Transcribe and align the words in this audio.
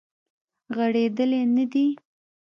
غړیدلې 0.75 1.39
نه 1.55 1.63
دی 1.71 1.85